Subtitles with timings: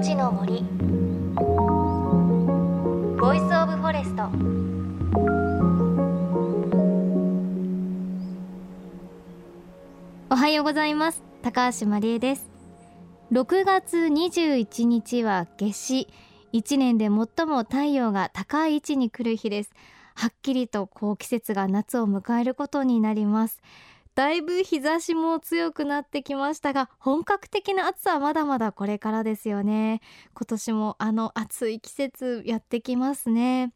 [0.00, 0.62] 命の森。
[3.20, 4.30] Voice of Forest。
[10.30, 11.22] おはようございます。
[11.42, 12.48] 高橋真理恵です。
[13.30, 16.08] 6月21日は夏至。
[16.54, 17.10] 1年で最
[17.44, 19.70] も太陽が高い位置に来る日です。
[20.14, 23.60] はっきりとこう季節が夏を迎えることになります。
[24.14, 30.00] だいぶ日差しも強くなってきましたが本格的な暑さはまだまだこれからですよね。
[30.34, 33.72] 今年もあの暑い季節やってきますね。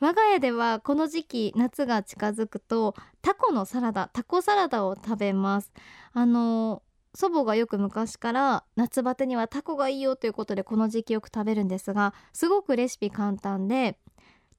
[0.00, 5.72] 我が家ではこの時期夏が近づくとタコのサラダタコサラダを食べます。
[6.12, 6.82] あの
[7.14, 13.98] 祖母がよく昔から夏バテにはタコがいいよということでこの時期よく食べるんですがすごくレシピ簡単で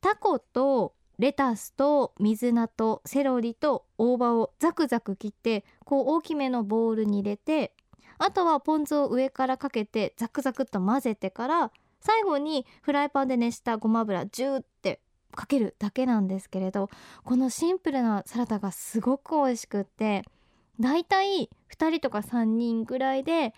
[0.02, 7.74] タコとレタスと水菜とセロリと大葉をザクザク切ってこう大きめのボウルに入れて
[8.20, 15.02] あとはポン酢を上からかけてザクザクっと混ぜてから最後にフライパンで熱したごま油ジューって
[15.36, 16.90] かけるだけなんですけれど
[17.24, 20.24] このシンプルなサラダがすごく美味しくって
[20.80, 23.54] だいたい2人とか3人ぐらいで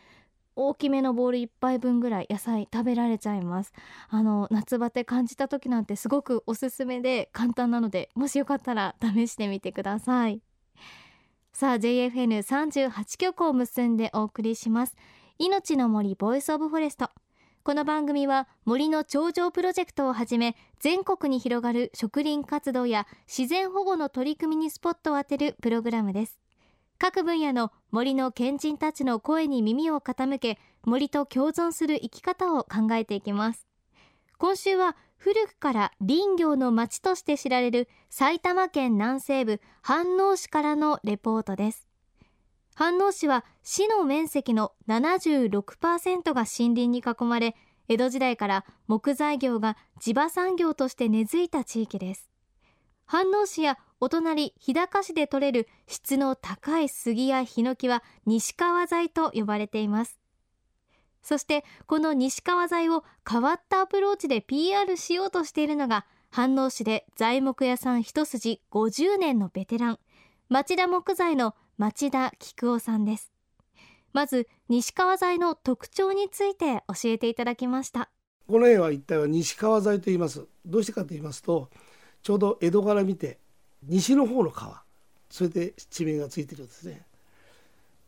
[0.61, 3.71] 大きめのボウル1杯分ぐらい野菜食べられちゃいます。
[4.09, 10.41] あの夏バテ感じた時なんてすごくおすすめで簡単なのでもしよかったら試してみてください。
[11.53, 14.97] さあ JFN38 局を結んでお送りします。
[15.37, 17.09] 命の森 Voice of Forest。
[17.63, 26.37] この番組は森の長城プロジェクトをはじめ全国に広がる植林活動や自然保護の取り組みにスポットを当てるプログラムです。
[26.99, 33.65] 各分野の森の賢人たちの声に耳を傾け森と共存する生き方を考えていきます。
[34.37, 41.87] 今週は古くから林業の町として知られる埼玉県南西部飯能市からのレポートです。
[42.77, 47.55] 飯能市は市の面積の76%が森林に囲まれ
[47.87, 52.29] 江戸時代から木材業が地場産業として根付いた地域です。
[53.07, 60.19] 飯能市やお隣日高市で採れる質の高い杉やヒノキは西川材と呼ばれています。
[61.21, 69.99] そしてこの西川材を変わったアプローチで PR しようとしているのが飯能市で材木屋さん一筋50年のベテラン
[70.47, 73.31] 町田木材の町田菊夫さんです。
[74.13, 78.09] まず西川材の特徴について教えていただきました。
[78.47, 80.47] この絵は一体は西川材と言います。
[80.65, 81.69] どうしてかと言いますと
[82.23, 83.39] ちょうど江戸から見て
[83.83, 84.81] 西の方の川。
[85.29, 87.01] それで地名がついてるんですね。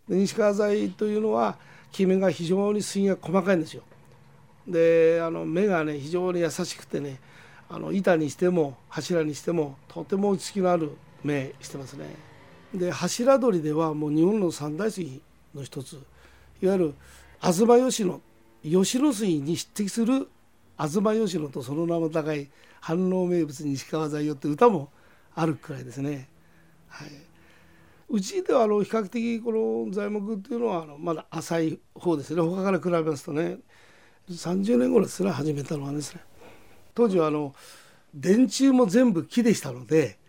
[0.08, 1.58] 西川材というのは
[1.92, 3.84] きめが非常に杉が細かいんですよ。
[4.68, 7.20] であの目がね非常に優しくてね
[7.70, 10.92] あの板にしても柱にしてもとても落ち着きのある
[11.24, 12.06] 目してますね。
[12.74, 15.22] で柱取りではもう日本の三大杉
[15.54, 16.02] の一つ。
[16.62, 16.94] いわゆる
[17.42, 18.22] 東吉野
[18.64, 20.28] 吉野杉に匹敵する
[20.78, 22.50] 東吉野とその名も高い
[22.80, 24.90] 反応名物西川材よって歌も
[25.36, 26.28] あるくらいですね。
[26.88, 27.10] はい、
[28.10, 29.52] うちではあの比較的こ
[29.86, 33.58] の材木っていうのはあのまだ浅い方ですね他から比べますとね
[34.30, 36.22] 30年頃ですね始めたのはですね
[36.94, 37.56] 当時はあの
[38.14, 40.20] 電柱も全部木でしたので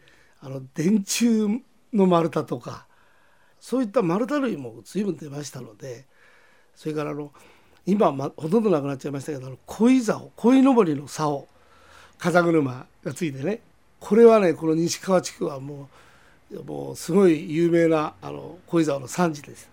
[0.41, 1.61] あの電柱
[1.93, 2.87] の丸太とか
[3.61, 6.07] そういった丸太類も随分出ましたので
[6.75, 7.33] それからあの
[7.85, 11.49] 今は、ま、ほとんどなくなっちゃいましたけどあの鯉竿鯉のぼりの竿
[12.19, 13.61] 風車がついてね
[14.03, 15.89] これはねこの西川地区はも
[16.51, 19.71] うもうすごい有名なあの小沢の産地です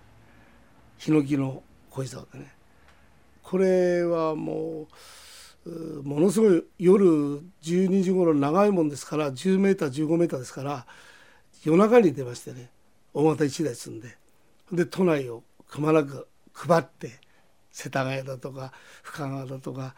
[1.00, 2.54] ヒノキの小沢でね
[3.42, 4.88] これはも
[5.66, 7.06] うものすごい夜
[7.64, 10.86] 12時頃長いもんですから10メーター15メーターですから
[11.64, 12.70] 夜中に出ましてね
[13.16, 14.16] 大型1台積んで
[14.72, 17.20] で都内をくまなく配って
[17.72, 19.96] 世田谷だとか深川だとか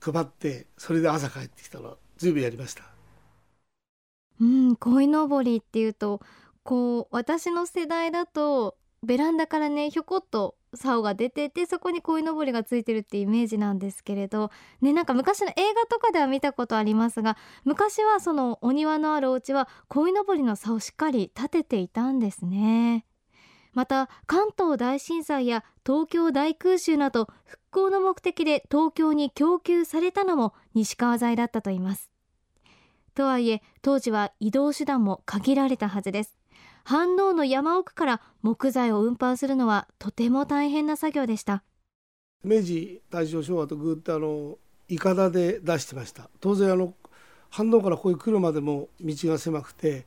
[0.00, 2.93] 配ってそれで朝帰ってきたの随分やりました。
[4.40, 6.20] うん鯉のぼりっていうと
[6.62, 14.50] こう私の世代だとベランダからねひょこっと竿が出ててそこに鯉のぼりがついてるってイメージなんですけれど
[14.80, 23.06] ねなんか昔の映画とかでは見たことありますが昔はそのお庭のあるお家は鯉のぼりの竿をしっかり立てていたんですね。
[23.72, 32.13] また関東大震災や東京大空襲など復興の目的で東京に供給されたのも西川材だったといいます。
[33.14, 36.36] とはいえ当時は移動手段も限られたはずです。
[36.84, 41.62] 飯能の山奥から木材を運搬するのはとても大変な作業でした。
[42.44, 44.58] 明治大正昭和とぐってあの
[44.88, 46.28] いかだで出してました。
[46.40, 46.92] 当然あの
[47.50, 50.04] 飯能からここへ来るまでも道が狭くて、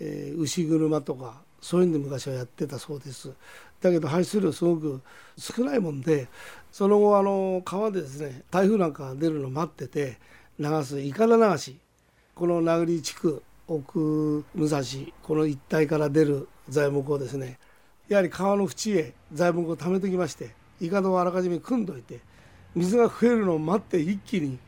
[0.00, 3.32] えー、牛車とかそういうんで昔はやってたそうです。
[3.80, 5.00] だけど排出量すごく
[5.36, 6.26] 少ないもんで
[6.72, 10.18] その後あの川でですね台風なんかが出るのを待ってて
[10.58, 11.76] 流すいかだ流し。
[12.36, 14.82] この名栗地区奥武蔵
[15.22, 17.58] この一帯から出る材木をですね
[18.08, 22.20] やはり川の縁へ材木を貯めてきましていかだをあらかじめ組んどいて
[22.74, 24.58] 水が増えるのを待って一気に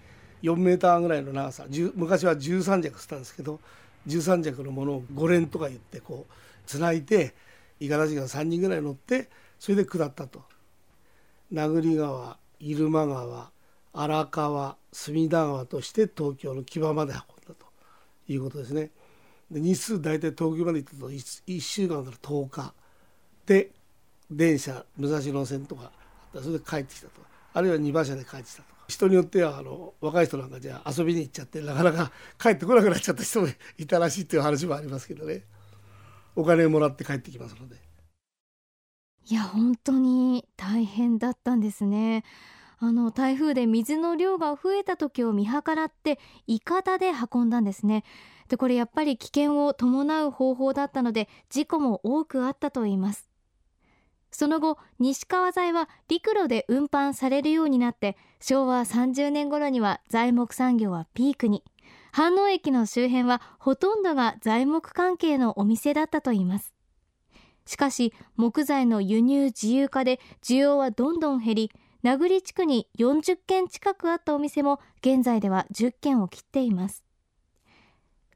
[0.43, 3.61] 4メーターぐらいの長さ昔は13尺したんですけど
[4.07, 6.33] 13尺のものを5連とか言ってこう
[6.65, 7.35] つないで
[7.81, 9.29] 五十嵐が3人ぐらい乗って
[9.59, 10.43] それで下ったと。
[11.51, 13.51] 名栗川入間川
[13.93, 17.58] 荒川隅田川として東京の木場まで運んだと。
[18.29, 18.91] いうことですね。
[19.51, 22.75] で日数大体東京まで行ったと 1, 1週間から10日。
[23.47, 23.71] で
[24.31, 25.91] 電車武蔵野線とか
[26.35, 27.23] それで帰ってきたと。
[27.55, 28.69] あるいは2馬車で帰ってきたと。
[28.89, 35.43] 人によってはあの若い人なんかじゃあ遊びに行っちゃってなかなか帰ってこなくなっちゃった人もいたらしいっていう話もありますけどね。
[36.37, 37.77] お金をもらって帰ってきますので。
[39.31, 42.25] いや本当に大変だったんですね。
[42.81, 48.05] あの台風で水の量が増えた時を見計らっていかだで運んだんですね。
[48.49, 53.29] でこれやっぱり危険を伴う方法だったので事故も多くあったといいます。
[54.31, 61.65] その後西川材は陸路で運搬されるようになって昭和30年頃には材木産業はピークに。
[62.13, 66.73] 飯能駅の周辺はほとんどが材木関係のお店だったといいます。
[67.67, 71.71] しかし木材の輸入自由化で需要はどんどん減り
[72.03, 77.03] 名栗地区に40軒近くあったお店も現在では10軒を切っています。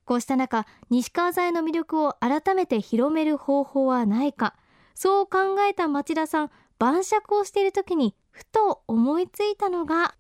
[0.04, 4.56] こうした中西川材の魅力を改めて広める方法はないか。
[4.94, 10.14] そう考えた町田さん晩酌をしている時にふと思いついたのが。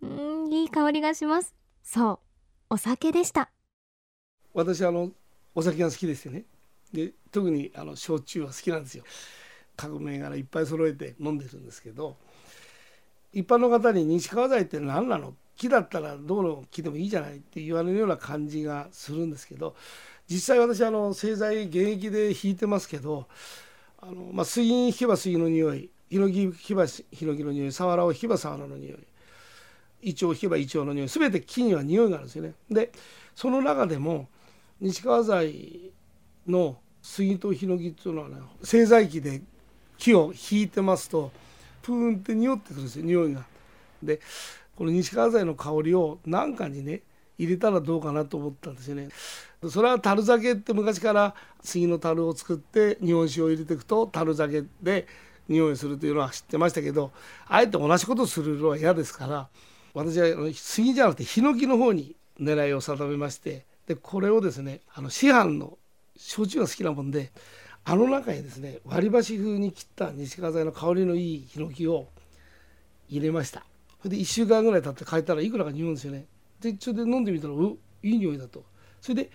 [0.00, 1.54] うんいい香りがします。
[1.82, 2.18] そう
[2.70, 3.50] お酒でした。
[4.54, 5.10] 私あの
[5.54, 6.44] お酒が好きですよね。
[6.92, 9.04] で特にあの焼酎は好きなんですよ。
[9.76, 12.16] 各銘柄いっぱい揃えて飲んでるんですけど
[13.32, 17.36] 一般の方に西川材って何なの木だったらどうの木でもいいじゃない？
[17.36, 19.76] って言われるような感じがするんですけど
[20.28, 23.28] 実際私あの製材現役で引いてますけど
[24.00, 28.98] あの、まあ、水銀引けば水銀の匂いヒノキ引けばヒノキの匂いサワラを引けばサワラの匂い
[30.02, 32.54] イチョウを引けばイチョウの匂い全て木には匂いがあるんですよね。
[32.70, 32.90] で
[33.34, 34.28] その中でも
[34.80, 35.92] 西川材
[36.50, 39.42] の杉とヒノキっていうのはね製材機で
[39.96, 41.30] 木を引いてますと
[41.82, 43.44] プーンって匂ってくるんですよ匂いが。
[44.02, 44.20] で
[44.76, 47.02] この西川材の香りを何かにね
[47.36, 49.08] 入れたらどうかなと思ったんですよね。
[49.68, 55.06] それは樽酒って昔から杉の樽を作って日本酒を入れていくと樽酒で
[55.48, 57.10] 匂いするというのは知ってましたけど
[57.46, 59.48] あえて同じことするのは嫌ですから
[59.94, 65.77] 私は杉じゃなくてヒノキの方に狙いを定めましてでこれをですねあの市販の
[66.18, 67.32] 焼酎が好きなもんで
[67.84, 72.08] あの中にですね割り箸風に切った西川材の香りのいいヒノキを
[73.08, 73.64] 入れました。
[74.02, 76.26] それで1週間ぐらい経って帰ったらいくらか匂うんですよね。
[76.60, 78.64] でそれで飲んでみたらういい匂いだと。
[79.00, 79.30] それで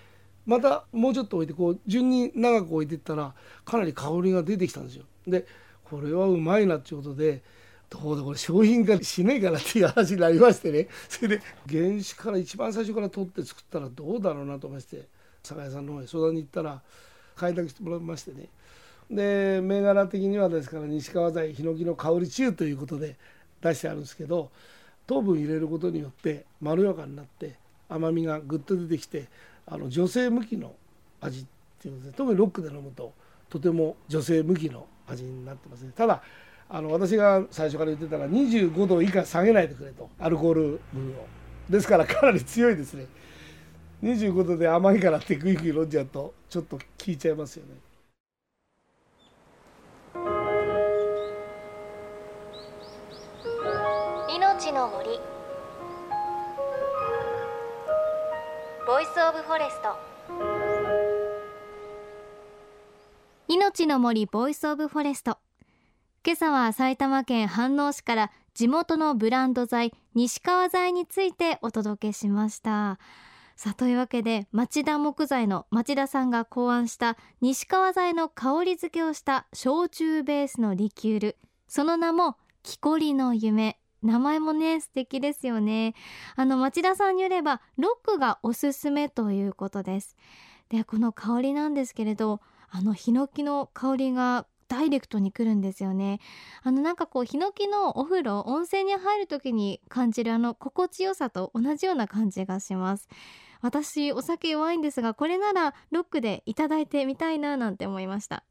[0.45, 3.33] またもうちょっと置いてこう順に長く置いていったら
[3.65, 5.05] かなり香りが出てきたんですよ。
[5.27, 5.47] で
[5.83, 7.41] これはうまいなっていうことで
[7.89, 10.87] どうだこれ商品化しねえかなっていう話になりましてね。
[11.09, 15.07] それで原酒から一番最初から取って作ったらどうだろうなと思いまして。
[15.43, 16.81] 酒屋さんの方へ相談に行ったら
[17.35, 18.47] 開拓してもらいましてね。
[19.11, 23.17] で銘柄的にはですから西川材ヒノキの香り中ということで
[23.61, 24.49] 出してあるんですけど
[25.05, 27.55] 糖分入れることによってまろやかになって
[27.89, 29.27] 甘みがぐっと出てきて
[29.67, 30.73] あの女性向きの
[31.19, 31.45] 味っ
[31.81, 33.13] ていうことで特にロックで飲むと
[33.49, 35.91] とても女性向きの味になってますね。
[35.95, 36.23] ただ
[36.69, 41.27] あの私が最初から言ってたら25度以下下げないでくれとアルコール分を。
[41.69, 43.05] ですからかなり強いですね。
[44.03, 47.71] 25度で甘いからってグイグイ飲んじゃうとちょっと効いちゃいますよね。
[54.35, 55.07] 命の森。
[58.85, 59.95] Voice of Forest。
[63.47, 65.37] 命の森 Voice of Forest。
[66.25, 72.99] 今朝は埼玉県飯能市から地元のブランド材西川材についてお届けしました
[73.55, 81.37] さあというわけで町田木材の町田さんが考案した西川材の香り付けをした焼酎ベースのリキュール。
[81.67, 83.79] その名も木こりの夢。
[84.01, 85.93] 名前もね素敵ですよね。
[86.35, 90.17] あの町田さんによればロックがおすすめということです。
[90.69, 96.19] でこの香りなんですけれどあのヒノキの香りがダイレクトに来るんですよね。
[96.61, 103.07] あのなんかこうヒノキのお風呂温泉に入る時に感じるあの心地よさと同じような感じがします。
[103.61, 108.43] 私お酒弱いんですがこれならロックでいただいてみたいななんて思いました。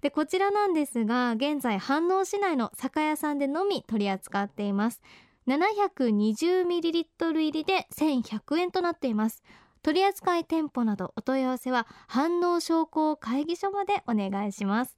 [0.00, 5.02] でこちらなんですが現在飯能市内の酒屋さんでのみ取り扱っています。
[5.46, 9.42] 720ml 入りで1100円となっています。
[9.82, 14.96] 取扱店舗などお問い合わせは飯能商工会議所までお願いします。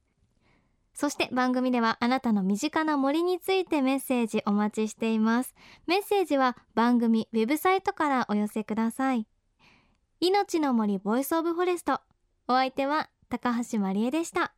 [0.93, 5.55] そして番組ではあなたの身近な森についてメッセージお待ちしています。
[5.87, 9.25] メッセージは番組ウェブサイトからお寄せください。
[10.19, 12.01] 命の森 Voice of Forest。
[12.47, 14.53] お相手は高橋真理恵でした。